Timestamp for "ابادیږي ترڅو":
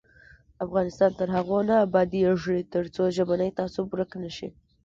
1.85-3.01